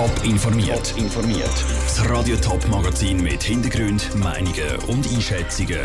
Top 0.00 0.24
informiert. 0.24 0.94
informiert. 0.96 1.64
Das 1.84 2.08
Radio 2.08 2.34
Top 2.36 2.66
Magazin 2.68 3.22
mit 3.22 3.42
Hintergrund, 3.42 4.14
Meinungen 4.14 4.76
und 4.88 5.06
Einschätzungen 5.06 5.78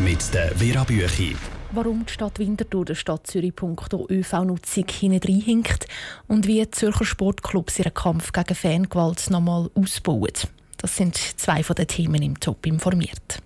mit 0.00 0.34
der 0.34 0.50
Vera 0.56 0.82
Büchi. 0.82 1.36
Warum 1.70 2.04
die 2.04 2.12
Stadt 2.12 2.40
Winterthur 2.40 2.84
der 2.84 2.96
Stadt 2.96 3.28
Zürich 3.28 3.54
punkto 3.54 4.08
ÖV-Nutzung 4.10 4.86
hinkt 4.88 5.86
und 6.26 6.48
wie 6.48 6.62
die 6.62 6.70
Zürcher 6.72 7.04
Sportclubs 7.04 7.78
ihren 7.78 7.94
Kampf 7.94 8.32
gegen 8.32 8.56
Fangewalt 8.56 9.30
nochmal 9.30 9.70
ausbauen. 9.76 10.32
Das 10.78 10.96
sind 10.96 11.16
zwei 11.16 11.62
von 11.62 11.76
den 11.76 11.86
Themen 11.86 12.22
im 12.22 12.40
Top 12.40 12.66
informiert. 12.66 13.40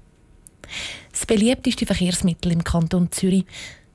Das 1.11 1.27
beliebteste 1.27 1.85
Verkehrsmittel 1.85 2.53
im 2.53 2.65
Kanton 2.65 3.13
Zürich 3.13 3.45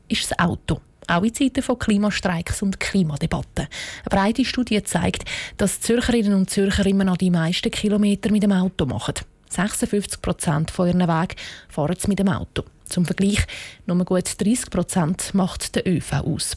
ist 0.10 0.30
das 0.30 0.38
Auto. 0.38 0.80
Auch 1.08 1.24
in 1.24 1.34
Zeiten 1.34 1.62
von 1.62 1.80
Klimastreiks 1.80 2.62
und 2.62 2.80
Klimadebatten. 2.80 3.68
Eine 3.68 4.10
breite 4.10 4.46
Studie 4.46 4.82
zeigt, 4.84 5.26
dass 5.58 5.82
Zürcherinnen 5.82 6.34
und 6.34 6.50
Zürcher 6.50 6.86
immer 6.86 7.04
noch 7.04 7.18
die 7.18 7.32
meisten 7.32 7.72
Kilometer 7.72 8.32
mit 8.32 8.44
dem 8.44 8.52
Auto 8.52 8.86
machen. 8.86 9.16
56 9.50 10.22
Prozent 10.22 10.72
von 10.72 10.88
ihren 10.88 11.08
Weg 11.08 11.36
fahren 11.70 11.96
sie 11.98 12.08
mit 12.08 12.20
dem 12.20 12.30
Auto. 12.30 12.64
Zum 12.86 13.06
Vergleich, 13.06 13.46
nur 13.86 14.04
gut 14.06 14.30
30 14.40 14.70
Prozent 14.70 15.34
macht 15.34 15.76
der 15.76 15.88
ÖV 15.88 16.14
aus. 16.14 16.56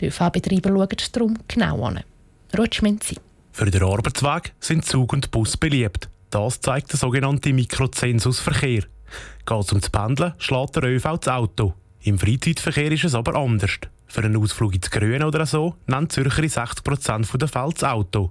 Die 0.00 0.06
ÖV-Betreiber 0.06 0.70
schauen 0.70 0.88
darum 1.12 1.38
genau 1.48 1.84
an. 1.84 2.00
Rutschmenzi. 2.56 3.16
Für 3.52 3.70
den 3.70 3.82
Arbeitsweg 3.82 4.52
sind 4.60 4.84
Zug 4.84 5.12
und 5.12 5.30
Bus 5.30 5.56
beliebt. 5.56 6.08
Das 6.30 6.60
zeigt 6.60 6.92
der 6.92 6.98
sogenannte 6.98 7.52
Mikrozensusverkehr. 7.52 8.84
Geht 9.46 9.60
es 9.60 9.72
um 9.72 9.80
das 9.80 9.90
Pendeln, 9.90 10.34
schlägt 10.38 10.76
der 10.76 10.84
ÖV 10.84 11.18
das 11.18 11.28
Auto. 11.28 11.74
Im 12.06 12.20
Freizeitverkehr 12.20 12.92
ist 12.92 13.02
es 13.02 13.16
aber 13.16 13.34
anders. 13.34 13.80
Für 14.06 14.22
einen 14.22 14.36
Ausflug 14.36 14.76
ins 14.76 14.92
Grüne 14.92 15.26
oder 15.26 15.44
so 15.44 15.74
nennt 15.88 16.12
Zürcher 16.12 16.44
60% 16.44 17.36
der 17.36 17.48
Fälle 17.48 17.72
das 17.72 17.82
Auto. 17.82 18.30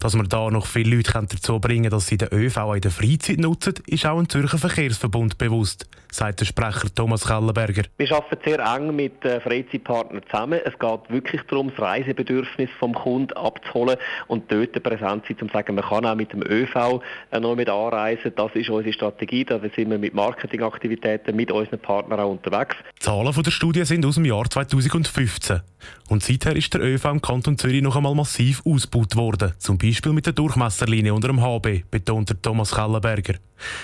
Dass 0.00 0.14
man 0.14 0.28
da 0.28 0.50
noch 0.50 0.66
viele 0.66 0.96
Leute 0.96 1.12
dazu 1.12 1.60
bringen 1.60 1.90
dass 1.90 2.06
sie 2.06 2.16
den 2.16 2.28
ÖV 2.32 2.56
auch 2.56 2.74
in 2.74 2.80
der 2.80 2.90
Freizeit 2.90 3.38
nutzen, 3.38 3.74
ist 3.86 4.06
auch 4.06 4.18
ein 4.18 4.28
Zürcher 4.28 4.58
Verkehrsverbund 4.58 5.38
bewusst, 5.38 5.86
sagt 6.10 6.40
der 6.40 6.44
Sprecher 6.44 6.92
Thomas 6.94 7.26
Kellenberger. 7.26 7.84
Wir 7.96 8.12
arbeiten 8.12 8.38
sehr 8.44 8.58
eng 8.58 8.94
mit 8.96 9.14
Freizeitpartnern 9.22 10.22
zusammen. 10.30 10.60
Es 10.64 10.78
geht 10.78 11.00
wirklich 11.08 11.42
darum, 11.48 11.70
das 11.70 11.80
Reisebedürfnis 11.80 12.70
vom 12.78 12.94
Kunden 12.94 13.32
abzuholen 13.34 13.96
und 14.26 14.50
dort 14.50 14.82
präsent 14.82 15.24
sein, 15.26 15.36
um 15.40 15.48
zu 15.48 15.52
sagen, 15.52 15.74
man 15.74 15.84
kann 15.84 16.06
auch 16.06 16.14
mit 16.14 16.32
dem 16.32 16.42
ÖV 16.42 17.00
noch 17.40 17.56
mit 17.56 17.68
anreisen. 17.68 18.32
Das 18.36 18.52
ist 18.54 18.70
unsere 18.70 18.92
Strategie. 18.92 19.44
Da 19.44 19.60
sind 19.60 19.90
wir 19.90 19.98
mit 19.98 20.14
Marketingaktivitäten 20.14 21.34
mit 21.34 21.50
unseren 21.50 21.78
Partnern 21.78 22.20
auch 22.20 22.30
unterwegs. 22.30 22.76
Die 22.96 23.04
Zahlen 23.04 23.32
der 23.32 23.50
Studie 23.50 23.84
sind 23.84 24.04
aus 24.06 24.16
dem 24.16 24.24
Jahr 24.24 24.48
2015. 24.48 25.60
Und 26.08 26.22
seither 26.22 26.54
ist 26.54 26.72
der 26.74 26.82
ÖV 26.82 27.04
im 27.06 27.22
Kanton 27.22 27.58
Zürich 27.58 27.82
noch 27.82 27.96
einmal 27.96 28.14
massiv 28.14 28.62
ausgebaut 28.66 29.16
worden. 29.16 29.53
Zum 29.58 29.78
Beispiel 29.78 30.12
mit 30.12 30.26
der 30.26 30.32
Durchmesserlinie 30.32 31.14
unter 31.14 31.28
dem 31.28 31.40
HB, 31.40 31.84
betont 31.90 32.42
Thomas 32.42 32.72
Kellenberger. 32.72 33.34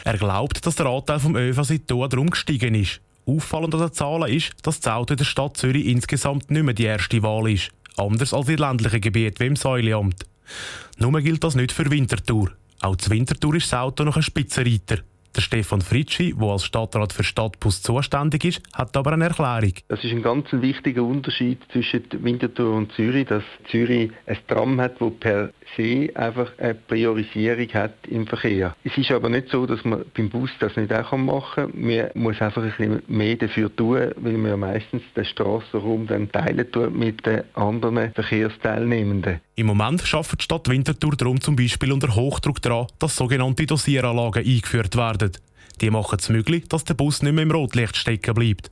Er 0.05 0.19
glaubt, 0.19 0.67
dass 0.67 0.77
der 0.77 0.87
Anteil 0.87 1.21
vom 1.21 1.37
ÖV 1.37 1.63
seitdem 1.63 2.09
darum 2.09 2.31
gestiegen 2.31 2.75
ist. 2.75 3.01
Auffallend 3.27 3.75
an 3.75 3.81
den 3.81 3.93
Zahlen 3.93 4.33
ist, 4.33 4.53
dass 4.63 4.81
das 4.81 4.93
Auto 4.93 5.15
in 5.15 5.19
der 5.19 5.25
Stadt 5.25 5.57
Zürich 5.57 5.87
insgesamt 5.87 6.51
nicht 6.51 6.63
mehr 6.63 6.75
die 6.75 6.85
erste 6.85 7.23
Wahl 7.23 7.51
ist. 7.51 7.71
Anders 7.97 8.35
als 8.35 8.49
in 8.49 8.57
ländlichen 8.57 9.01
Gebieten 9.01 9.41
wie 9.41 9.47
im 9.47 9.57
Säuleamt. 9.57 10.27
Nur 10.99 11.21
gilt 11.21 11.45
das 11.45 11.55
nicht 11.55 11.73
für 11.73 11.91
Winterthur. 11.91 12.51
Auch 12.81 12.97
zur 12.97 13.13
Winterthur 13.13 13.55
ist 13.57 13.73
das 13.73 13.79
Auto 13.79 14.05
noch 14.05 14.17
ein 14.17 14.23
Spitzenreiter. 14.23 14.99
Der 15.37 15.43
Stefan 15.43 15.81
Fritschi, 15.81 16.35
der 16.35 16.49
als 16.49 16.65
Stadtrat 16.65 17.13
für 17.13 17.23
Stadtbus 17.23 17.83
zuständig 17.83 18.45
ist, 18.45 18.63
hat 18.73 18.97
aber 18.97 19.13
eine 19.13 19.27
Erklärung. 19.27 19.75
Das 19.87 20.03
ist 20.03 20.11
ein 20.11 20.23
ganz 20.23 20.49
wichtiger 20.51 21.05
Unterschied 21.05 21.61
zwischen 21.71 22.05
Winterthur 22.11 22.75
und 22.75 22.93
Zürich, 22.93 23.29
dass 23.29 23.45
Zürich 23.71 24.11
ein 24.27 24.39
Tram 24.49 24.81
hat, 24.81 25.01
das 25.01 25.13
per 25.21 25.51
se 25.77 26.11
einfach 26.17 26.51
eine 26.59 26.75
Priorisierung 26.75 27.69
hat 27.75 27.95
im 28.09 28.27
Verkehr. 28.27 28.75
Es 28.83 28.97
ist 28.99 29.13
aber 29.13 29.29
nicht 29.29 29.51
so, 29.51 29.67
dass 29.67 29.85
man 29.85 30.05
beim 30.17 30.31
Bus 30.31 30.51
das 30.59 30.75
nicht 30.77 30.93
auch 30.93 31.13
machen 31.13 31.71
kann. 31.71 31.81
Man 31.81 32.11
muss 32.15 32.41
einfach 32.41 32.63
ein 32.63 32.71
bisschen 32.77 33.03
mehr 33.07 33.37
dafür 33.37 33.75
tun, 33.75 34.11
weil 34.17 34.33
man 34.33 34.51
ja 34.51 34.57
meistens 34.57 35.03
den 35.15 35.25
Strassenraum 35.25 36.09
dann 36.09 36.31
teilen 36.33 36.71
tut 36.73 36.93
mit 36.95 37.25
den 37.25 37.43
anderen 37.55 38.13
Verkehrsteilnehmenden. 38.15 39.41
Im 39.61 39.67
Moment 39.67 40.01
schafft 40.01 40.41
die 40.41 40.45
Stadt 40.45 40.69
Winterthur 40.71 41.15
darum 41.17 41.39
zum 41.39 41.55
Beispiel 41.55 41.93
unter 41.93 42.15
Hochdruck 42.15 42.63
daran, 42.63 42.87
dass 42.99 43.17
sogenannte 43.17 43.67
Dosieranlagen 43.67 44.43
eingeführt 44.43 44.97
werden. 44.97 45.20
Die 45.81 45.91
machen 45.91 46.19
es 46.21 46.29
möglich, 46.29 46.69
dass 46.69 46.85
der 46.85 46.95
Bus 46.95 47.23
nicht 47.23 47.33
mehr 47.33 47.43
im 47.43 47.51
Rotlicht 47.51 47.97
stecken 47.97 48.35
bleibt. 48.35 48.71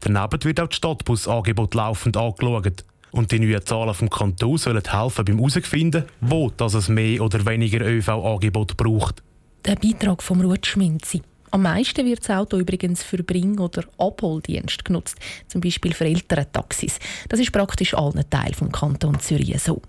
Daneben 0.00 0.44
wird 0.44 0.60
auch 0.60 0.68
das 0.68 0.76
Stadtbusangebot 0.76 1.74
laufend 1.74 2.16
angeschaut. 2.16 2.84
Und 3.10 3.32
die 3.32 3.40
neuen 3.40 3.64
Zahlen 3.64 3.94
vom 3.94 4.10
Kanton 4.10 4.58
sollen 4.58 4.82
helfen 4.86 5.24
beim 5.24 5.38
herausfinden, 5.38 6.04
wo 6.20 6.50
das 6.50 6.74
es 6.74 6.88
mehr 6.88 7.22
oder 7.22 7.44
weniger 7.46 7.80
ÖV-Angebot 7.80 8.76
braucht. 8.76 9.22
Der 9.64 9.76
Beitrag 9.76 10.22
vom 10.22 10.40
Ruth 10.42 10.66
Schminzi. 10.66 11.22
Am 11.50 11.62
meisten 11.62 12.04
wird 12.04 12.20
das 12.20 12.30
Auto 12.30 12.58
übrigens 12.58 13.02
für 13.02 13.22
Bring- 13.22 13.58
oder 13.58 13.84
Abholdienst 13.96 14.84
genutzt, 14.84 15.16
zum 15.46 15.62
Beispiel 15.62 15.94
für 15.94 16.04
ältere 16.04 16.50
Taxis. 16.52 16.98
Das 17.30 17.40
ist 17.40 17.52
praktisch 17.52 17.94
allen 17.94 18.28
Teilen 18.28 18.54
vom 18.54 18.70
Kanton 18.70 19.18
Zürich 19.18 19.58
so. 19.62 19.80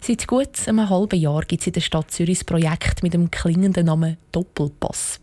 Seit 0.00 0.26
gut 0.26 0.66
einem 0.66 0.88
halben 0.88 1.18
Jahr 1.18 1.42
gibt 1.42 1.62
es 1.62 1.66
in 1.66 1.72
der 1.72 1.80
Stadt 1.80 2.10
Zürich 2.10 2.40
ein 2.40 2.46
Projekt 2.46 3.02
mit 3.02 3.14
dem 3.14 3.30
klingenden 3.30 3.86
Namen 3.86 4.16
Doppelpass. 4.32 5.20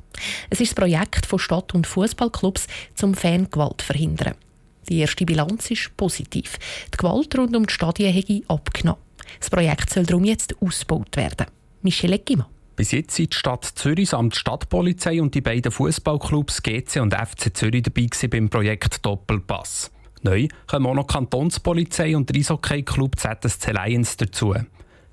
Es 0.50 0.62
ist 0.62 0.72
das 0.72 0.76
Projekt 0.76 1.26
von 1.26 1.40
Stadt- 1.40 1.74
und 1.74 1.88
Fußballclubs 1.88 2.68
zum 2.94 3.14
Fangewalt 3.14 3.82
verhindern. 3.82 4.36
Die 4.90 5.00
erste 5.00 5.26
Bilanz 5.26 5.72
ist 5.72 5.96
positiv. 5.98 6.60
Die 6.94 6.98
Gewalt 6.98 7.36
rund 7.38 7.56
um 7.56 7.66
die 7.66 7.74
Stadien 7.74 8.14
hätte 8.14 8.42
abgenommen. 8.48 9.02
Das 9.40 9.50
Projekt 9.50 9.90
soll 9.90 10.06
darum 10.06 10.24
jetzt 10.24 10.56
ausgebaut 10.62 11.16
werden. 11.16 11.48
Michel 11.82 12.14
Eggimann. 12.14 12.48
Bis 12.76 12.92
jetzt 12.92 13.16
sind 13.16 13.34
die 13.34 13.38
Stadt 13.38 13.64
Zürich 13.64 14.10
samt 14.10 14.36
Stadtpolizei 14.36 15.22
und 15.22 15.34
die 15.34 15.42
beiden 15.42 15.72
Fußballclubs 15.72 16.62
GC 16.62 16.98
und 17.00 17.14
FC 17.14 17.56
Zürich 17.56 17.84
dabei 17.84 18.10
beim 18.28 18.50
Projekt 18.50 19.06
Doppelpass. 19.06 19.92
Neu 20.26 20.48
kommen 20.66 20.88
auch 20.88 20.96
noch 20.96 21.06
Kantonspolizei 21.06 22.18
und 22.18 22.28
der 22.30 22.38
Eishockey-Club 22.38 23.16
ZSC 23.16 23.72
Lions 23.72 24.18
dazu. 24.18 24.56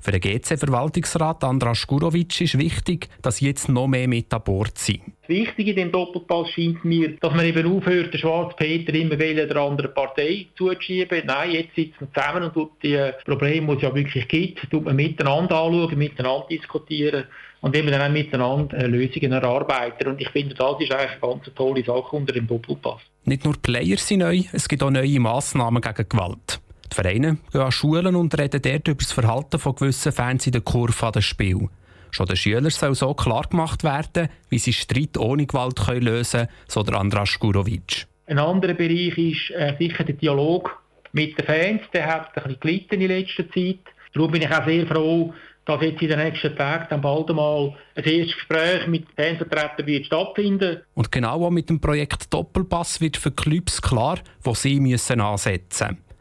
Für 0.01 0.11
den 0.11 0.21
GC-Verwaltungsrat 0.23 1.45
Andras 1.45 1.87
Gurovic 1.87 2.41
ist 2.41 2.59
wichtig, 2.59 3.09
dass 3.21 3.41
jetzt 3.41 3.69
noch 3.69 3.87
mehr 3.87 4.09
mit 4.09 4.33
an 4.33 4.43
Bord 4.43 4.77
sind. 4.79 5.03
Wichtig 5.29 5.69
in 5.69 5.77
dem 5.77 5.93
Doppelpass 5.93 6.49
scheint 6.51 6.85
mir, 6.85 7.17
dass 7.21 7.35
man 7.35 7.45
eben 7.45 7.71
aufhört, 7.71 8.13
den 8.13 8.19
Schwarz 8.19 8.57
Peter 8.57 8.93
immer 8.95 9.19
wieder 9.19 9.47
der 9.47 9.57
anderen 9.59 9.93
Partei 9.95 10.47
zuzuschieben. 10.57 11.23
Nein, 11.27 11.53
jetzt 11.53 11.77
sitzt 11.77 12.01
man 12.01 12.13
zusammen 12.15 12.45
und 12.45 12.55
tut 12.55 12.71
die 12.83 12.99
Probleme, 13.27 13.67
die 13.69 13.77
es 13.77 13.83
ja 13.83 13.95
wirklich 13.95 14.27
gibt, 14.27 14.71
tut 14.71 14.85
man 14.87 14.97
miteinander 14.97 15.57
anschauen, 15.57 15.99
miteinander 15.99 16.47
diskutieren 16.51 17.25
und 17.63 17.77
eben 17.77 17.91
dann 17.91 18.13
miteinander 18.13 18.87
Lösungen 18.87 19.33
erarbeiten. 19.33 20.09
Und 20.09 20.21
ich 20.21 20.29
finde, 20.31 20.55
das 20.55 20.81
ist 20.81 20.93
eigentlich 20.93 21.11
eine 21.11 21.21
ganz 21.21 21.55
tolle 21.55 21.85
Sache 21.85 22.17
unter 22.17 22.35
dem 22.35 22.47
Doppelpass. 22.47 23.01
Nicht 23.25 23.45
nur 23.45 23.55
die 23.55 23.61
Player 23.61 23.97
sind 23.97 24.19
neu, 24.19 24.43
es 24.53 24.69
gibt 24.69 24.83
auch 24.83 24.91
neue 24.91 25.21
Massnahmen 25.21 25.81
gegen 25.81 26.09
Gewalt. 26.09 26.61
Die 26.91 26.95
Vereine 26.95 27.39
gehen 27.53 27.61
an 27.61 27.73
Schulen 27.73 28.17
und 28.17 28.37
reden 28.39 28.61
dort 28.61 28.89
über 28.89 28.99
das 28.99 29.13
Verhalten 29.13 29.59
von 29.59 29.77
gewissen 29.77 30.13
Fans 30.13 30.45
in 30.45 30.53
der 30.53 30.61
Kurve 30.61 31.07
an 31.07 31.13
des 31.13 31.25
Spiel. 31.25 31.69
Schon 32.11 32.27
den 32.27 32.37
Schülern 32.37 32.69
soll 32.69 32.95
so 32.95 33.15
klar 33.15 33.47
gemacht 33.49 33.85
werden, 33.85 34.29
wie 34.51 34.59
sie 34.59 34.75
Streit 34.75 35.17
ohne 35.17 35.47
Gewalt 35.47 35.77
können 35.77 36.03
lösen 36.03 36.41
können, 36.41 36.51
so 36.69 36.83
der 36.83 36.99
Andras 36.99 37.39
Gurovic. 37.39 38.07
Ein 38.27 38.39
anderer 38.39 38.75
Bereich 38.75 39.17
ist 39.17 39.51
äh, 39.53 39.75
sicher 39.79 40.05
der 40.05 40.17
Dialog 40.17 40.83
mit 41.13 41.39
den 41.39 41.47
Fans. 41.47 41.83
Der 41.95 42.07
hat 42.07 42.37
ein 42.37 42.43
bisschen 42.43 42.61
gelitten 42.61 43.01
in 43.01 43.09
letzter 43.09 43.51
Zeit. 43.51 43.79
Darum 44.13 44.31
bin 44.31 44.43
ich 44.43 44.51
auch 44.51 44.67
sehr 44.67 44.87
froh, 44.87 45.33
dass 45.65 45.81
jetzt 45.81 46.03
in 46.03 46.09
den 46.09 46.19
nächsten 46.19 46.57
Tagen 46.57 46.87
dann 46.91 47.01
bald 47.01 47.31
einmal 47.31 47.75
ein 47.95 48.05
erstes 48.05 48.35
Gespräch 48.35 48.87
mit 48.89 49.07
Fanvertretern 49.17 49.87
wird 49.87 50.07
stattfinden. 50.07 50.81
Und 50.95 51.13
genau 51.13 51.47
auch 51.47 51.51
mit 51.51 51.69
dem 51.69 51.81
Projekt 51.81 52.33
Doppelpass 52.35 53.01
wird 53.01 53.17
für 53.17 53.31
Clubs 53.31 53.81
klar, 53.81 54.19
wo 54.43 54.55
sie 54.55 54.81
müssen 54.81 55.21
ansetzen 55.21 55.89
müssen. 55.89 56.13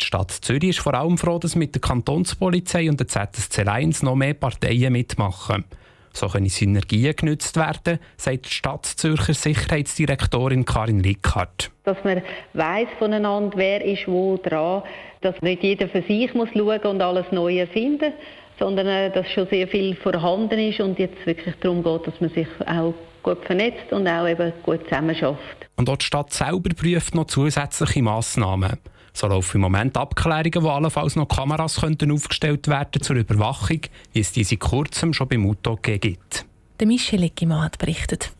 Die 0.00 0.04
Stadt 0.04 0.30
Zürich 0.30 0.70
ist 0.70 0.80
vor 0.80 0.94
allem 0.94 1.16
froh, 1.16 1.38
dass 1.38 1.56
mit 1.56 1.74
der 1.74 1.80
Kantonspolizei 1.80 2.88
und 2.90 3.00
der 3.00 3.08
ZSC 3.08 3.66
1 3.66 4.02
noch 4.02 4.14
mehr 4.14 4.34
Parteien 4.34 4.92
mitmachen. 4.92 5.64
So 6.12 6.28
können 6.28 6.48
Synergien 6.48 7.14
genutzt 7.14 7.56
werden, 7.56 7.98
sagt 8.16 8.46
die 8.46 8.50
Stadt 8.50 8.86
Zürcher 8.86 9.34
Sicherheitsdirektorin 9.34 10.64
Karin 10.64 11.02
Rickhardt. 11.02 11.70
Dass 11.84 12.02
man 12.04 12.22
weiss 12.54 12.88
voneinander, 12.98 13.56
wer 13.56 13.84
ist 13.84 14.08
wo 14.08 14.38
dran, 14.38 14.82
dass 15.20 15.40
nicht 15.42 15.62
jeder 15.62 15.88
für 15.88 16.02
sich 16.02 16.32
muss 16.32 16.48
schauen 16.54 16.80
und 16.82 17.02
alles 17.02 17.26
Neue 17.32 17.66
finden 17.66 18.12
sondern 18.58 18.86
äh, 18.86 19.12
dass 19.12 19.30
schon 19.30 19.46
sehr 19.48 19.68
viel 19.68 19.94
vorhanden 19.96 20.58
ist 20.58 20.80
und 20.80 20.98
jetzt 20.98 21.24
wirklich 21.26 21.54
darum 21.60 21.82
geht, 21.82 22.06
dass 22.06 22.20
man 22.20 22.30
sich 22.30 22.48
auch 22.66 22.94
gut 23.22 23.44
vernetzt 23.44 23.92
und 23.92 24.06
auch 24.08 24.28
eben 24.28 24.52
gut 24.62 24.84
zusammenarbeitet. 24.84 25.68
Und 25.76 25.90
auch 25.90 25.96
die 25.96 26.06
Stadt 26.06 26.32
selber 26.32 26.70
prüft 26.74 27.14
noch 27.14 27.26
zusätzliche 27.26 28.02
Massnahmen. 28.02 28.78
So 29.12 29.26
laufen 29.26 29.56
im 29.56 29.62
Moment 29.62 29.96
Abklärungen, 29.96 30.62
wo 30.62 30.68
allenfalls 30.68 31.16
noch 31.16 31.26
Kameras 31.26 31.80
könnten 31.80 32.12
aufgestellt 32.12 32.68
werden 32.68 33.00
zur 33.00 33.16
Überwachung, 33.16 33.80
wie 34.12 34.20
es 34.20 34.32
diese 34.32 34.58
kurzem 34.58 35.14
schon 35.14 35.28
beim 35.28 35.46
UTOG 35.46 36.00
gibt. 36.00 36.44
Der 36.78 36.86
Michel 36.86 37.22
Eckimann 37.22 37.62
hat 37.62 37.78
berichtet. 37.78 38.30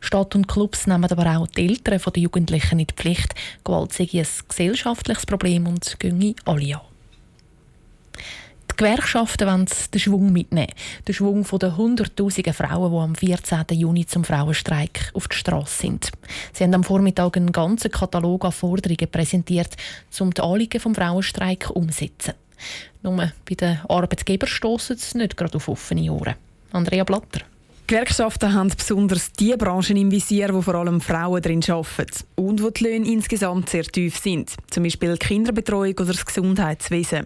Stadt 0.00 0.34
und 0.34 0.46
Clubs 0.46 0.86
nehmen 0.86 1.10
aber 1.10 1.38
auch 1.38 1.46
die 1.46 1.66
Eltern 1.66 2.00
der 2.14 2.22
Jugendlichen 2.22 2.78
in 2.78 2.86
die 2.86 2.94
Pflicht. 2.94 3.34
Gewalt 3.64 3.92
sei 3.92 4.08
ein 4.12 4.26
gesellschaftliches 4.48 5.26
Problem 5.26 5.66
und 5.66 5.98
ginge 5.98 6.34
alle 6.44 6.76
an. 6.76 6.80
Gewerkschaften 8.78 9.48
wollen 9.48 9.66
den 9.92 10.00
Schwung 10.00 10.32
mitnehmen. 10.32 10.72
Den 11.06 11.12
Schwung 11.12 11.44
von 11.44 11.58
den 11.58 11.76
hunderttausenden 11.76 12.54
Frauen, 12.54 12.92
die 12.92 12.98
am 12.98 13.14
14. 13.42 13.64
Juni 13.76 14.06
zum 14.06 14.22
Frauenstreik 14.22 15.10
auf 15.14 15.26
der 15.26 15.34
Straße 15.36 15.82
sind. 15.82 16.12
Sie 16.52 16.62
haben 16.62 16.74
am 16.74 16.84
Vormittag 16.84 17.36
einen 17.36 17.50
ganzen 17.50 17.90
Katalog 17.90 18.44
an 18.44 18.52
Forderungen 18.52 19.10
präsentiert, 19.10 19.76
um 20.20 20.32
die 20.32 20.40
Anliegen 20.40 20.80
vom 20.80 20.94
Frauenstreik 20.94 21.70
umzusetzen. 21.70 22.34
Nur 23.02 23.16
bei 23.16 23.54
den 23.54 23.80
Arbeitgebern 23.88 24.48
stossen 24.48 24.96
es 24.96 25.12
nicht 25.14 25.36
gerade 25.36 25.56
auf 25.56 25.66
offene 25.66 26.12
Ohren. 26.12 26.36
Andrea 26.70 27.02
Blatter. 27.02 27.40
Gewerkschaften 27.88 28.52
haben 28.52 28.68
besonders 28.68 29.32
die 29.32 29.56
Branchen 29.56 29.96
im 29.96 30.10
Visier, 30.10 30.52
wo 30.52 30.60
vor 30.60 30.74
allem 30.74 31.00
Frauen 31.00 31.40
drin 31.40 31.62
arbeiten 31.70 32.22
und 32.34 32.62
wo 32.62 32.68
die 32.68 32.84
Löhne 32.84 33.10
insgesamt 33.10 33.70
sehr 33.70 33.84
tief 33.84 34.18
sind, 34.18 34.52
zum 34.68 34.82
Beispiel 34.82 35.16
Kinderbetreuung 35.16 35.94
oder 35.94 36.12
das 36.12 36.26
Gesundheitswesen. 36.26 37.24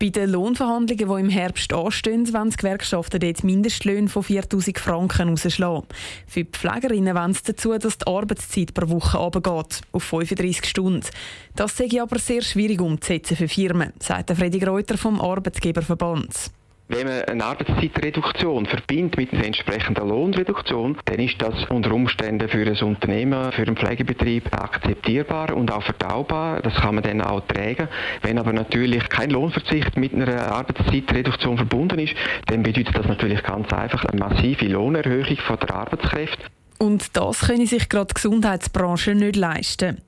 Bei 0.00 0.08
den 0.08 0.30
Lohnverhandlungen, 0.30 1.08
die 1.08 1.20
im 1.20 1.28
Herbst 1.28 1.72
anstehen, 1.72 2.32
wollen 2.34 2.50
die 2.50 2.56
Gewerkschaften 2.56 3.20
dort 3.20 3.44
Mindestlöhne 3.44 4.08
von 4.08 4.24
4000 4.24 4.76
Franken 4.80 5.28
rausschlagen. 5.28 5.86
Für 6.26 6.42
die 6.42 6.50
Pflegerinnen 6.50 7.14
wollen 7.14 7.34
sie 7.34 7.52
dazu, 7.52 7.78
dass 7.78 7.98
die 7.98 8.06
Arbeitszeit 8.08 8.74
pro 8.74 8.88
Woche 8.88 9.18
runtergeht, 9.18 9.82
auf 9.92 10.02
35 10.02 10.66
Stunden. 10.66 11.06
Das 11.54 11.76
sei 11.76 12.02
aber 12.02 12.18
sehr 12.18 12.42
schwierig 12.42 12.80
umzusetzen 12.80 13.36
für 13.36 13.46
Firmen, 13.46 13.92
sagt 14.00 14.36
Freddy 14.36 14.64
Reuter 14.64 14.98
vom 14.98 15.20
Arbeitgeberverband. 15.20 16.50
Wenn 16.88 17.06
man 17.06 17.22
eine 17.22 17.44
Arbeitszeitreduktion 17.44 18.66
verbindet 18.66 19.16
mit 19.16 19.32
einer 19.32 19.46
entsprechenden 19.46 20.08
Lohnreduktion, 20.08 20.98
dann 21.06 21.18
ist 21.20 21.40
das 21.40 21.64
unter 21.70 21.92
Umständen 21.92 22.48
für 22.48 22.58
ein 22.58 22.82
Unternehmen, 22.82 23.50
für 23.52 23.62
einen 23.62 23.76
Pflegebetrieb 23.76 24.52
akzeptierbar 24.52 25.54
und 25.56 25.72
auch 25.72 25.82
verdaubar. 25.82 26.60
Das 26.60 26.74
kann 26.74 26.96
man 26.96 27.04
dann 27.04 27.22
auch 27.22 27.40
tragen. 27.46 27.88
Wenn 28.22 28.38
aber 28.38 28.52
natürlich 28.52 29.08
kein 29.08 29.30
Lohnverzicht 29.30 29.96
mit 29.96 30.12
einer 30.12 30.52
Arbeitszeitreduktion 30.52 31.56
verbunden 31.56 31.98
ist, 32.00 32.14
dann 32.46 32.62
bedeutet 32.62 32.98
das 32.98 33.06
natürlich 33.06 33.42
ganz 33.42 33.72
einfach 33.72 34.04
eine 34.04 34.20
massive 34.20 34.66
Lohnerhöhung 34.66 35.36
von 35.36 35.58
der 35.60 35.74
Arbeitskräfte. 35.74 36.44
Und 36.82 37.16
das 37.16 37.42
können 37.42 37.64
sich 37.64 37.88
gerade 37.88 38.08
die 38.08 38.14
Gesundheitsbranche 38.14 39.14
nicht 39.14 39.36
leisten. 39.36 39.98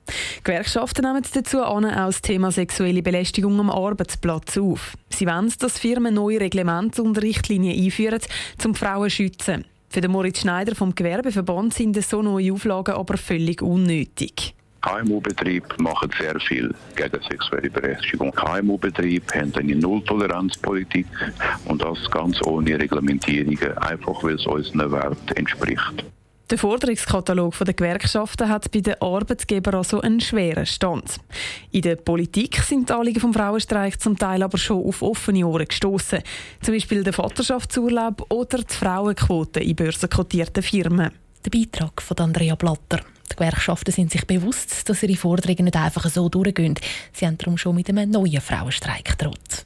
Gewerkschaften 0.43 1.05
nehmen 1.05 1.23
dazu 1.33 1.61
auch 1.63 1.79
das 1.79 2.21
Thema 2.21 2.51
sexuelle 2.51 3.01
Belästigung 3.01 3.57
am 3.61 3.69
Arbeitsplatz 3.69 4.57
auf. 4.57 4.97
Sie 5.07 5.25
wollen, 5.25 5.53
dass 5.57 5.79
Firmen 5.79 6.15
neue 6.15 6.41
Reglemente 6.41 7.01
und 7.01 7.21
Richtlinien 7.21 7.81
einführen, 7.81 8.19
um 8.65 8.75
Frauen 8.75 9.09
zu 9.09 9.15
schützen. 9.15 9.63
Für 9.87 10.01
den 10.01 10.11
Moritz 10.11 10.41
Schneider 10.41 10.75
vom 10.75 10.93
Gewerbeverband 10.93 11.73
sind 11.73 12.03
so 12.03 12.21
neue 12.21 12.51
Auflagen 12.51 12.95
aber 12.95 13.15
völlig 13.15 13.61
unnötig. 13.61 14.53
KMU-Betriebe 14.81 15.67
machen 15.77 16.09
sehr 16.19 16.37
viel 16.41 16.75
gegen 16.97 17.23
sexuelle 17.29 17.69
Belästigung. 17.69 18.33
KMU-Betriebe 18.33 19.33
haben 19.33 19.55
eine 19.55 19.77
Nulltoleranzpolitik 19.77 21.07
und 21.69 21.81
das 21.81 22.11
ganz 22.11 22.41
ohne 22.45 22.77
Reglementierungen, 22.77 23.77
einfach 23.77 24.21
weil 24.21 24.35
es 24.35 24.45
unseren 24.45 24.91
Wert 24.91 25.37
entspricht. 25.37 26.03
Der 26.51 26.59
Forderungskatalog 26.59 27.57
der 27.57 27.73
Gewerkschaften 27.73 28.47
hat 28.47 28.69
bei 28.71 28.79
den 28.81 29.01
Arbeitgebern 29.01 29.75
also 29.75 30.01
einen 30.01 30.19
schweren 30.19 30.67
Stand. 30.67 31.17
In 31.71 31.81
der 31.81 31.95
Politik 31.95 32.57
sind 32.57 32.87
die 32.87 32.93
Anliegen 32.93 33.19
vom 33.19 33.33
Frauenstreik 33.33 33.99
zum 33.99 34.15
Teil 34.15 34.43
aber 34.43 34.59
schon 34.59 34.85
auf 34.85 35.01
offene 35.01 35.47
Ohren 35.47 35.67
gestoßen. 35.67 36.21
Zum 36.61 36.73
Beispiel 36.75 37.03
der 37.03 37.13
Vaterschaftsurlaub 37.13 38.31
oder 38.31 38.59
die 38.59 38.73
Frauenquote 38.73 39.59
in 39.59 39.75
börsenkotierten 39.75 40.61
Firmen. 40.61 41.09
Der 41.43 41.49
Beitrag 41.49 41.99
von 41.99 42.17
Andrea 42.17 42.53
Blatter. 42.53 42.99
Die 43.31 43.35
Gewerkschaften 43.35 43.91
sind 43.91 44.11
sich 44.11 44.27
bewusst, 44.27 44.87
dass 44.87 45.01
ihre 45.01 45.15
Forderungen 45.15 45.65
nicht 45.65 45.75
einfach 45.75 46.07
so 46.11 46.29
durchgehen. 46.29 46.75
Sie 47.11 47.25
haben 47.25 47.39
darum 47.39 47.57
schon 47.57 47.73
mit 47.73 47.89
einem 47.89 48.11
neuen 48.11 48.39
Frauenstreik 48.39 49.17
gedroht. 49.17 49.65